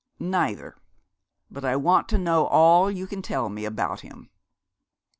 [0.17, 0.77] 'Neither;
[1.51, 4.31] but I want to know all you can tell me about him.'